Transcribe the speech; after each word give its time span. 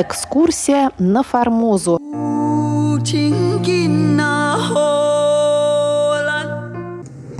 экскурсия 0.00 0.90
на 0.98 1.22
Формозу. 1.22 1.98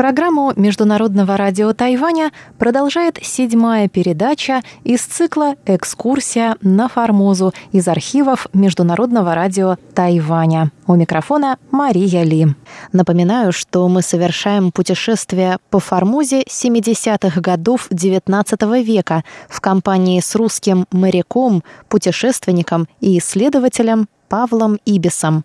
Программу 0.00 0.54
Международного 0.56 1.36
радио 1.36 1.74
Тайваня 1.74 2.32
продолжает 2.58 3.18
седьмая 3.20 3.86
передача 3.86 4.62
из 4.82 5.02
цикла 5.02 5.56
«Экскурсия 5.66 6.56
на 6.62 6.88
Формозу» 6.88 7.52
из 7.70 7.86
архивов 7.86 8.46
Международного 8.54 9.34
радио 9.34 9.76
Тайваня. 9.94 10.70
У 10.86 10.94
микрофона 10.94 11.58
Мария 11.70 12.22
Ли. 12.22 12.46
Напоминаю, 12.94 13.52
что 13.52 13.86
мы 13.88 14.00
совершаем 14.00 14.72
путешествие 14.72 15.58
по 15.68 15.80
Формозе 15.80 16.44
70-х 16.44 17.38
годов 17.42 17.90
XIX 17.90 18.82
века 18.82 19.22
в 19.50 19.60
компании 19.60 20.20
с 20.20 20.34
русским 20.34 20.86
моряком, 20.90 21.62
путешественником 21.90 22.88
и 23.02 23.18
исследователем 23.18 24.08
Павлом 24.30 24.78
Ибисом. 24.86 25.44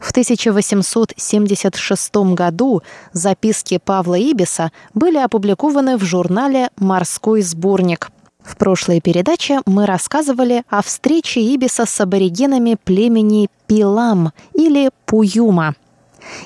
В 0.00 0.10
1876 0.10 2.16
году 2.34 2.82
записки 3.12 3.80
Павла 3.82 4.14
Ибиса 4.14 4.72
были 4.94 5.18
опубликованы 5.18 5.96
в 5.96 6.04
журнале 6.04 6.70
«Морской 6.76 7.42
сборник». 7.42 8.10
В 8.42 8.56
прошлой 8.56 9.00
передаче 9.00 9.60
мы 9.66 9.84
рассказывали 9.84 10.62
о 10.68 10.82
встрече 10.82 11.40
Ибиса 11.40 11.84
с 11.84 12.00
аборигенами 12.00 12.76
племени 12.82 13.48
Пилам 13.66 14.32
или 14.54 14.90
Пуюма. 15.04 15.74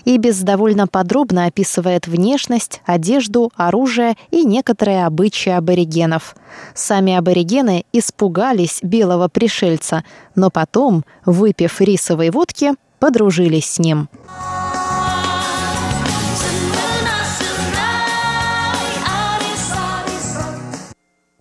Ибис 0.05 0.41
довольно 0.41 0.87
подробно 0.87 1.47
описывает 1.47 2.07
внешность, 2.07 2.81
одежду, 2.87 3.53
оружие 3.57 4.17
и 4.31 4.45
некоторые 4.45 5.07
обычаи 5.07 5.51
аборигенов. 5.51 6.37
Сами 6.75 7.15
аборигены 7.15 7.85
испугались 7.93 8.81
белого 8.83 9.29
пришельца, 9.29 10.05
но 10.35 10.51
потом, 10.51 11.05
выпив 11.25 11.81
рисовой 11.81 12.31
водки, 12.31 12.73
подружились 13.03 13.67
с 13.67 13.79
ним. 13.81 14.09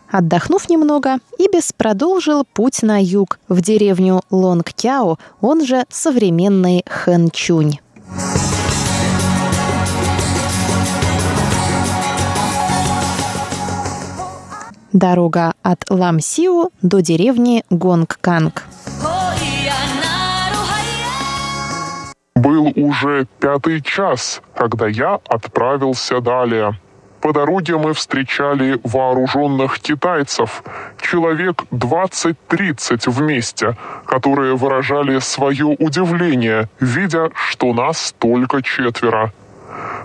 Отдохнув 0.10 0.70
немного, 0.70 1.20
Ибис 1.38 1.72
продолжил 1.72 2.46
путь 2.52 2.82
на 2.82 3.00
юг, 3.00 3.38
в 3.48 3.62
деревню 3.62 4.22
Лонгкяо, 4.32 5.18
он 5.40 5.64
же 5.64 5.86
современный 5.90 6.84
Хэнчунь. 6.90 7.80
Дорога 14.92 15.54
от 15.62 15.86
Ламсиу 15.92 16.72
до 16.82 17.02
деревни 17.02 17.64
Гонгканг. 17.70 18.64
Был 22.52 22.74
уже 22.76 23.28
пятый 23.40 23.82
час, 23.82 24.42
когда 24.56 24.86
я 24.86 25.22
отправился 25.30 26.20
далее. 26.20 26.74
По 27.22 27.32
дороге 27.32 27.78
мы 27.78 27.94
встречали 27.94 28.78
вооруженных 28.84 29.80
китайцев, 29.80 30.62
человек 31.02 31.64
20-30 31.72 33.10
вместе, 33.10 33.78
которые 34.06 34.58
выражали 34.58 35.20
свое 35.20 35.68
удивление, 35.80 36.68
видя, 36.82 37.30
что 37.34 37.72
нас 37.72 38.14
только 38.20 38.62
четверо. 38.62 39.32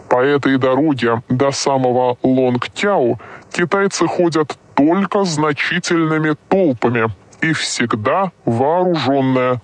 По 0.09 0.21
этой 0.23 0.57
дороге 0.57 1.23
до 1.29 1.51
самого 1.51 2.17
Лонгтяу 2.23 3.19
китайцы 3.51 4.07
ходят 4.07 4.57
только 4.75 5.25
значительными 5.25 6.37
толпами 6.49 7.09
и 7.41 7.53
всегда 7.55 8.31
вооруженные, 8.45 9.61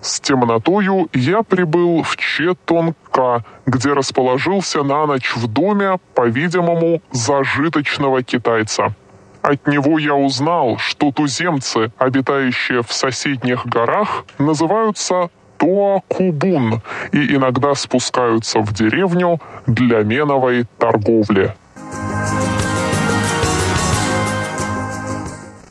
с 0.00 0.20
темнотою 0.20 1.08
я 1.12 1.42
прибыл 1.42 2.02
в 2.02 2.16
Четонка, 2.16 3.44
где 3.66 3.92
расположился 3.92 4.82
на 4.82 5.06
ночь 5.06 5.34
в 5.36 5.46
доме, 5.46 5.98
по-видимому, 6.14 7.02
зажиточного 7.12 8.22
китайца. 8.22 8.94
От 9.42 9.66
него 9.66 9.98
я 9.98 10.14
узнал, 10.14 10.78
что 10.78 11.12
туземцы, 11.12 11.92
обитающие 11.98 12.82
в 12.82 12.92
соседних 12.92 13.66
горах, 13.66 14.24
называются 14.38 15.30
Туакубун 15.58 16.80
и 17.12 17.34
иногда 17.34 17.74
спускаются 17.74 18.60
в 18.60 18.72
деревню 18.72 19.40
для 19.66 20.02
меновой 20.02 20.66
торговли. 20.78 21.54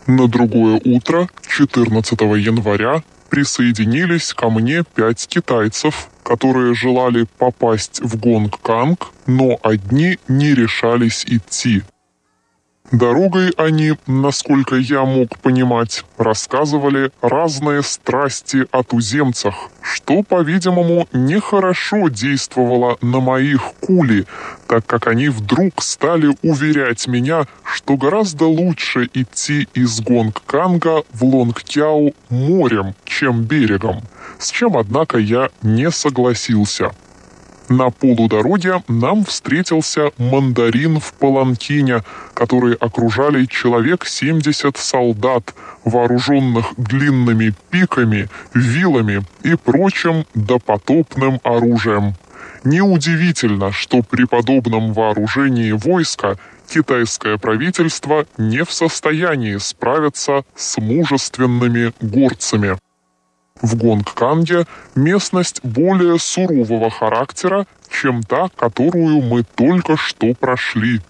На 0.06 0.28
другое 0.28 0.82
утро, 0.86 1.28
14 1.48 2.22
января, 2.22 3.02
присоединились 3.30 4.34
ко 4.34 4.50
мне 4.50 4.84
пять 4.96 5.28
китайцев, 5.28 6.10
которые 6.24 6.74
желали 6.74 7.26
попасть 7.38 8.02
в 8.02 8.18
Гонг-Канг, 8.18 9.08
но 9.28 9.60
одни 9.64 10.20
не 10.28 10.54
решались 10.54 11.26
идти. 11.26 11.84
Дорогой 12.92 13.52
они, 13.52 13.94
насколько 14.08 14.76
я 14.76 15.06
мог 15.06 15.38
понимать, 15.40 16.04
рассказывали 16.18 17.12
разные 17.22 17.84
страсти 17.84 18.66
о 18.72 18.82
туземцах, 18.82 19.70
что, 19.82 20.24
по-видимому, 20.24 21.08
нехорошо 21.14 22.08
действовало 22.08 22.98
на 23.02 23.20
моих 23.20 23.62
кули, 23.80 24.26
так 24.68 24.88
как 24.88 25.06
они 25.06 25.30
вдруг 25.30 25.84
стали 25.84 26.36
уверять 26.42 27.08
меня, 27.08 27.46
что 27.64 27.96
гораздо 27.96 28.46
лучше 28.46 29.08
идти 29.14 29.68
из 29.76 30.02
Гонг-Канга 30.02 31.04
в 31.14 31.24
Лонгкяу 31.24 32.16
морем, 32.30 32.96
чем 33.06 33.44
берегом, 33.44 34.02
с 34.40 34.50
чем, 34.50 34.76
однако, 34.76 35.20
я 35.20 35.50
не 35.62 35.92
согласился. 35.92 36.92
На 37.70 37.92
полудороге 37.92 38.84
нам 38.88 39.24
встретился 39.24 40.12
мандарин 40.18 41.00
в 41.00 41.14
паланкине, 41.14 42.04
который 42.34 42.74
окружали 42.74 43.46
человек 43.46 44.08
70 44.08 44.76
солдат, 44.76 45.54
вооруженных 45.86 46.74
длинными 46.78 47.54
пиками, 47.70 48.28
вилами 48.56 49.22
и 49.44 49.54
прочим 49.56 50.26
допотопным 50.34 51.40
оружием. 51.44 52.16
Неудивительно, 52.64 53.72
что 53.72 54.02
при 54.02 54.26
подобном 54.26 54.94
вооружении 54.94 55.72
войска 55.72 56.38
китайское 56.68 57.38
правительство 57.38 58.26
не 58.40 58.64
в 58.64 58.72
состоянии 58.72 59.58
справиться 59.58 60.44
с 60.56 60.78
мужественными 60.80 61.94
горцами. 62.02 62.78
В 63.62 63.76
Гонгканге 63.76 64.66
местность 64.96 65.60
более 65.64 66.18
сурового 66.20 66.90
характера, 66.90 67.66
чем 67.90 68.24
та, 68.24 68.50
которую 68.56 69.22
мы 69.22 69.44
только 69.44 69.98
что 69.98 70.34
прошли. 70.34 71.02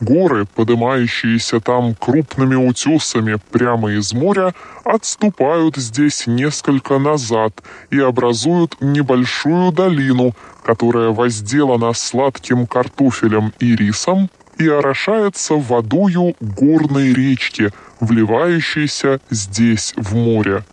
Горы, 0.00 0.46
поднимающиеся 0.46 1.60
там 1.60 1.94
крупными 1.94 2.56
утесами 2.56 3.38
прямо 3.52 3.92
из 3.92 4.12
моря, 4.12 4.52
отступают 4.82 5.76
здесь 5.76 6.26
несколько 6.26 6.98
назад 6.98 7.62
и 7.90 8.00
образуют 8.00 8.76
небольшую 8.80 9.70
долину, 9.70 10.34
которая 10.64 11.10
возделана 11.10 11.92
сладким 11.92 12.66
картофелем 12.66 13.52
и 13.60 13.76
рисом 13.76 14.28
и 14.58 14.68
орошается 14.68 15.54
водою 15.54 16.34
горной 16.40 17.12
речки, 17.12 17.70
вливающейся 18.00 19.20
здесь 19.30 19.94
в 19.96 20.16
море. 20.16 20.64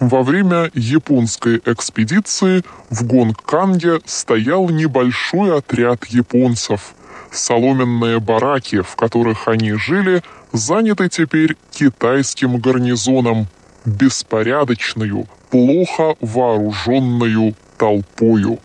Во 0.00 0.22
время 0.22 0.70
японской 0.74 1.60
экспедиции 1.64 2.62
в 2.88 3.04
Гонгканге 3.04 4.00
стоял 4.04 4.68
небольшой 4.68 5.56
отряд 5.56 6.04
японцев. 6.06 6.94
Соломенные 7.32 8.20
бараки, 8.20 8.80
в 8.80 8.94
которых 8.94 9.48
они 9.48 9.72
жили, 9.72 10.22
заняты 10.52 11.08
теперь 11.08 11.56
китайским 11.72 12.58
гарнизоном, 12.58 13.48
беспорядочную, 13.84 15.26
плохо 15.50 16.14
вооруженную 16.20 17.54
толпою. 17.76 18.60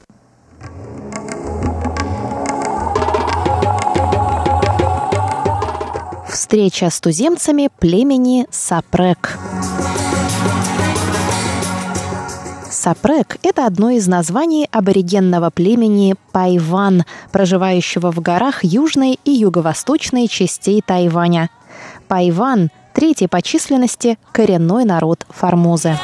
Встреча 6.29 6.91
с 6.91 7.01
туземцами 7.01 7.69
племени 7.79 8.45
Сапрек. 8.51 9.39
Сапрек– 12.83 13.37
это 13.43 13.65
одно 13.65 13.91
из 13.91 14.09
названий 14.09 14.67
аборигенного 14.69 15.51
племени 15.51 16.15
Пайван, 16.33 17.05
проживающего 17.31 18.11
в 18.11 18.19
горах 18.19 18.65
южной 18.65 19.17
и 19.23 19.31
юго-восточной 19.31 20.27
частей 20.27 20.83
Тайваня. 20.85 21.49
Пайван– 22.09 22.71
третий 22.93 23.27
по 23.27 23.41
численности 23.41 24.19
коренной 24.33 24.83
народ 24.83 25.25
Формозы. 25.29 25.97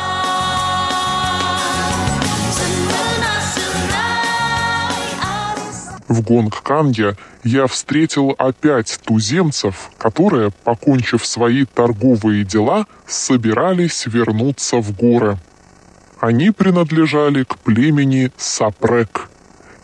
В 6.08 6.22
Гонгканге 6.24 7.18
я 7.44 7.68
встретил 7.68 8.36
опять 8.38 9.02
туземцев, 9.04 9.92
которые, 9.98 10.52
покончив 10.64 11.26
свои 11.26 11.66
торговые 11.66 12.46
дела, 12.46 12.86
собирались 13.06 14.06
вернуться 14.06 14.78
в 14.78 14.96
горы. 14.96 15.38
Они 16.20 16.52
принадлежали 16.52 17.44
к 17.44 17.58
племени 17.58 18.32
Сапрек. 18.38 19.30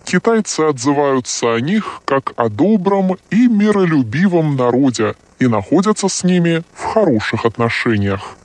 Китайцы 0.04 0.62
отзываются 0.62 1.54
о 1.56 1.62
них 1.62 2.02
как 2.06 2.34
о 2.36 2.50
добром 2.50 3.18
и 3.30 3.48
миролюбивом 3.48 4.56
народе 4.56 5.16
и 5.40 5.48
находятся 5.48 6.10
с 6.10 6.24
ними 6.24 6.64
в 6.74 6.84
хороших 6.84 7.46
отношениях 7.46 8.36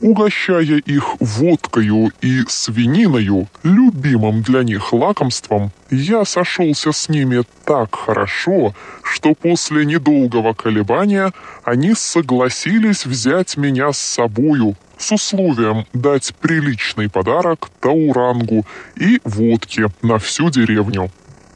угощая 0.00 0.78
их 0.78 1.16
водкою 1.20 2.12
и 2.20 2.42
свининою, 2.48 3.48
любимым 3.62 4.42
для 4.42 4.62
них 4.62 4.92
лакомством, 4.92 5.72
я 5.90 6.24
сошелся 6.24 6.92
с 6.92 7.08
ними 7.08 7.42
так 7.64 7.94
хорошо, 7.94 8.74
что 9.02 9.34
после 9.34 9.84
недолгого 9.84 10.52
колебания 10.54 11.32
они 11.64 11.94
согласились 11.94 13.06
взять 13.06 13.56
меня 13.56 13.92
с 13.92 13.98
собою 13.98 14.76
с 14.98 15.12
условием 15.12 15.86
дать 15.92 16.34
приличный 16.40 17.08
подарок 17.08 17.70
Таурангу 17.80 18.66
и 18.96 19.20
водки 19.24 19.86
на 20.02 20.18
всю 20.18 20.50
деревню. 20.50 21.10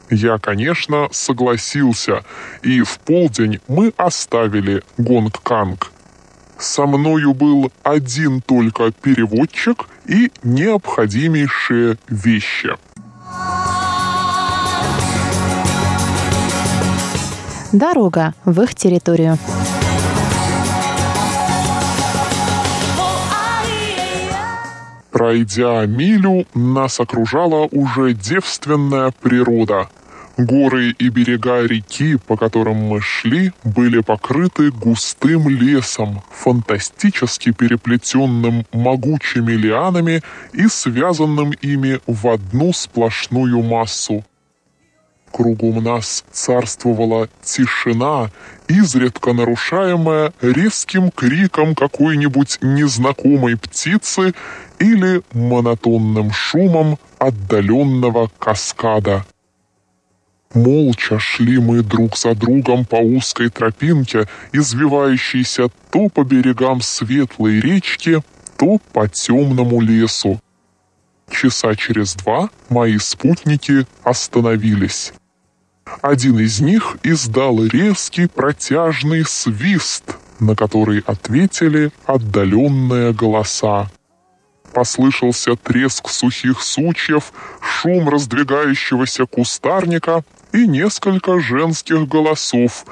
Я, 0.09 0.37
конечно, 0.37 1.09
согласился, 1.11 2.23
и 2.61 2.81
в 2.81 2.99
полдень 2.99 3.59
мы 3.67 3.93
оставили 3.97 4.83
Гонг-Канг 4.97 5.91
со 6.63 6.85
мною 6.85 7.33
был 7.33 7.71
один 7.83 8.41
только 8.41 8.91
переводчик 8.91 9.85
и 10.05 10.31
необходимейшие 10.43 11.97
вещи. 12.07 12.75
Дорога 17.73 18.33
в 18.45 18.61
их 18.61 18.75
территорию. 18.75 19.37
Пройдя 25.11 25.85
милю, 25.85 26.45
нас 26.53 26.99
окружала 26.99 27.67
уже 27.71 28.13
девственная 28.13 29.11
природа– 29.21 29.89
Горы 30.37 30.95
и 30.97 31.09
берега 31.09 31.61
реки, 31.61 32.15
по 32.15 32.35
которым 32.37 32.77
мы 32.77 33.01
шли, 33.01 33.51
были 33.63 33.99
покрыты 33.99 34.71
густым 34.71 35.47
лесом, 35.47 36.23
фантастически 36.31 37.51
переплетенным 37.51 38.65
могучими 38.71 39.51
лианами 39.51 40.23
и 40.51 40.67
связанным 40.67 41.51
ими 41.51 41.99
в 42.07 42.27
одну 42.27 42.73
сплошную 42.73 43.61
массу. 43.61 44.25
Кругом 45.31 45.83
нас 45.83 46.23
царствовала 46.31 47.27
тишина, 47.43 48.31
изредка 48.67 49.33
нарушаемая 49.33 50.33
резким 50.41 51.11
криком 51.11 51.75
какой-нибудь 51.75 52.57
незнакомой 52.61 53.55
птицы 53.55 54.33
или 54.79 55.21
монотонным 55.33 56.31
шумом 56.31 56.97
отдаленного 57.19 58.31
каскада. 58.39 59.25
Молча 60.53 61.17
шли 61.17 61.57
мы 61.57 61.81
друг 61.81 62.15
за 62.15 62.35
другом 62.35 62.85
по 62.85 62.97
узкой 62.97 63.49
тропинке, 63.49 64.27
извивающейся 64.51 65.69
то 65.91 66.09
по 66.09 66.23
берегам 66.23 66.79
светлой 66.81 67.59
речки, 67.59 68.21
то 68.57 68.77
по 68.91 69.07
темному 69.07 69.81
лесу. 69.81 70.39
Часа 71.29 71.75
через 71.75 72.13
два 72.13 72.49
мои 72.69 72.99
спутники 72.99 73.87
остановились. 74.03 75.13
Один 76.01 76.39
из 76.39 76.59
них 76.59 76.97
издал 77.01 77.65
резкий 77.65 78.27
протяжный 78.27 79.25
свист, 79.25 80.17
на 80.39 80.55
который 80.55 80.99
ответили 80.99 81.91
отдаленные 82.05 83.11
голоса. 83.11 83.89
Послышался 84.71 85.55
треск 85.55 86.09
сухих 86.09 86.61
сучьев, 86.61 87.33
шум 87.59 88.09
раздвигающегося 88.09 89.25
кустарника 89.25 90.23
и 90.53 90.67
несколько 90.67 91.39
женских 91.39 92.07
голосов. 92.07 92.85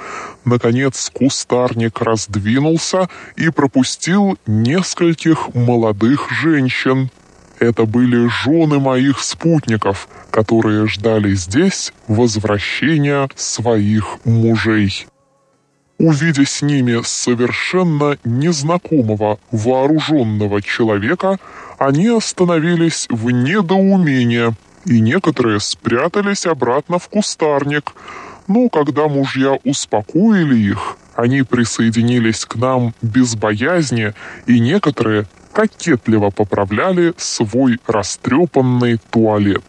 Наконец 0.43 1.09
кустарник 1.13 2.01
раздвинулся 2.01 3.07
и 3.37 3.49
пропустил 3.49 4.37
нескольких 4.45 5.53
молодых 5.53 6.29
женщин. 6.31 7.09
Это 7.59 7.85
были 7.85 8.27
жены 8.27 8.79
моих 8.79 9.19
спутников, 9.19 10.09
которые 10.31 10.87
ждали 10.87 11.35
здесь 11.35 11.93
возвращения 12.07 13.29
своих 13.35 14.17
мужей 14.25 15.05
увидя 16.01 16.45
с 16.45 16.63
ними 16.63 16.99
совершенно 17.03 18.17
незнакомого 18.23 19.39
вооруженного 19.51 20.61
человека, 20.61 21.37
они 21.77 22.07
остановились 22.07 23.07
в 23.09 23.29
недоумении, 23.29 24.55
и 24.85 24.99
некоторые 24.99 25.59
спрятались 25.59 26.45
обратно 26.45 26.99
в 26.99 27.07
кустарник. 27.09 27.93
Но 28.47 28.69
когда 28.69 29.07
мужья 29.07 29.57
успокоили 29.63 30.57
их, 30.57 30.97
они 31.15 31.43
присоединились 31.43 32.45
к 32.45 32.55
нам 32.55 32.93
без 33.01 33.35
боязни, 33.35 34.13
и 34.47 34.59
некоторые 34.59 35.25
кокетливо 35.53 36.29
поправляли 36.29 37.13
свой 37.17 37.79
растрепанный 37.85 38.97
туалет. 39.09 39.63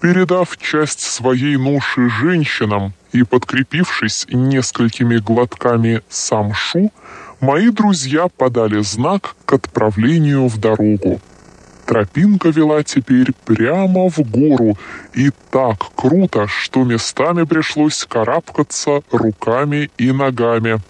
Передав 0.00 0.56
часть 0.58 1.00
своей 1.00 1.56
ноши 1.56 2.08
женщинам 2.08 2.92
и 3.12 3.22
подкрепившись 3.22 4.26
несколькими 4.30 5.16
глотками 5.16 6.02
самшу, 6.08 6.92
мои 7.40 7.70
друзья 7.70 8.28
подали 8.28 8.82
знак 8.82 9.36
к 9.44 9.54
отправлению 9.54 10.48
в 10.48 10.58
дорогу. 10.58 11.20
Тропинка 11.86 12.48
вела 12.48 12.82
теперь 12.82 13.32
прямо 13.44 14.10
в 14.10 14.18
гору 14.18 14.76
и 15.14 15.30
так 15.50 15.78
круто, 15.94 16.48
что 16.48 16.82
местами 16.82 17.44
пришлось 17.44 18.04
карабкаться 18.04 19.02
руками 19.12 19.88
и 19.96 20.10
ногами. 20.10 20.80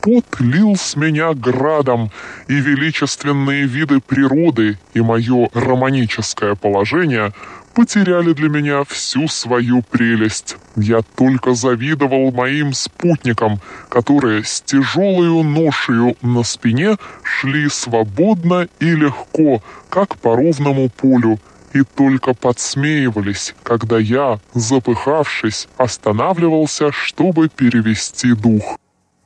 Пот 0.00 0.24
лил 0.40 0.76
с 0.76 0.96
меня 0.96 1.34
градом, 1.34 2.10
и 2.48 2.54
величественные 2.54 3.66
виды 3.66 4.00
природы 4.00 4.78
и 4.94 5.02
мое 5.02 5.50
романическое 5.52 6.54
положение– 6.54 7.32
потеряли 7.74 8.32
для 8.32 8.48
меня 8.48 8.84
всю 8.84 9.28
свою 9.28 9.82
прелесть. 9.82 10.56
Я 10.76 11.02
только 11.02 11.54
завидовал 11.54 12.32
моим 12.32 12.72
спутникам, 12.72 13.60
которые 13.88 14.44
с 14.44 14.60
тяжелою 14.60 15.42
ношею 15.42 16.16
на 16.22 16.42
спине 16.42 16.96
шли 17.22 17.68
свободно 17.68 18.68
и 18.80 18.94
легко, 18.94 19.62
как 19.88 20.16
по 20.16 20.36
ровному 20.36 20.88
полю, 20.88 21.38
и 21.72 21.82
только 21.82 22.34
подсмеивались, 22.34 23.54
когда 23.62 23.98
я, 23.98 24.40
запыхавшись, 24.54 25.68
останавливался, 25.76 26.90
чтобы 26.90 27.48
перевести 27.48 28.34
дух. 28.34 28.76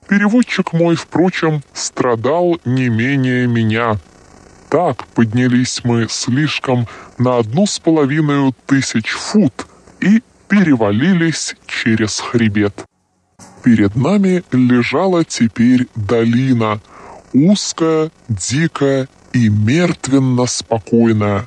Переводчик 0.08 0.74
мой, 0.74 0.96
впрочем, 0.96 1.62
страдал 1.72 2.60
не 2.66 2.90
менее 2.90 3.46
меня— 3.46 3.96
так 4.74 5.06
поднялись 5.14 5.82
мы 5.84 6.08
слишком 6.10 6.88
на 7.16 7.38
одну 7.38 7.64
с 7.64 7.78
половиной 7.78 8.52
тысяч 8.66 9.10
фут 9.10 9.68
и 10.00 10.20
перевалились 10.48 11.54
через 11.64 12.18
хребет. 12.18 12.84
Перед 13.62 13.94
нами 13.94 14.42
лежала 14.50 15.24
теперь 15.24 15.86
долина, 15.94 16.80
узкая, 17.32 18.10
дикая 18.28 19.06
и 19.32 19.48
мертвенно 19.48 20.46
спокойная. 20.46 21.46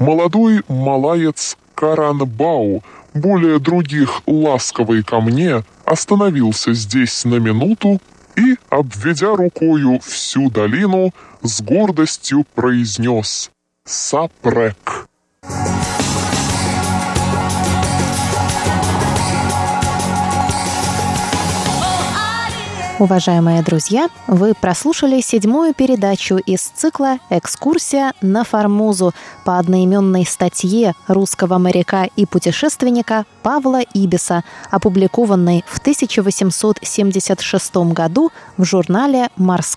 Молодой 0.00 0.64
малаец 0.66 1.56
Каранбау, 1.76 2.82
более 3.14 3.60
других 3.60 4.22
ласковый 4.26 5.04
ко 5.04 5.20
мне, 5.20 5.62
остановился 5.84 6.74
здесь 6.74 7.24
на 7.24 7.36
минуту 7.36 8.00
и, 8.36 8.56
обведя 8.70 9.36
рукою 9.36 10.00
всю 10.00 10.50
долину, 10.50 11.12
с 11.46 11.62
гордостью 11.62 12.44
произнес 12.54 13.50
«Сапрек». 13.84 15.06
Уважаемые 22.98 23.62
друзья, 23.62 24.08
вы 24.26 24.54
прослушали 24.54 25.20
седьмую 25.20 25.74
передачу 25.74 26.36
из 26.36 26.62
цикла 26.62 27.18
«Экскурсия 27.28 28.14
на 28.22 28.42
Формозу» 28.42 29.12
по 29.44 29.58
одноименной 29.58 30.24
статье 30.24 30.94
русского 31.06 31.58
моряка 31.58 32.08
и 32.16 32.24
путешественника 32.24 33.26
Павла 33.42 33.82
Ибиса, 33.92 34.44
опубликованной 34.70 35.62
в 35.68 35.78
1876 35.78 37.76
году 37.92 38.30
в 38.56 38.64
журнале 38.64 39.28
«Морская 39.36 39.66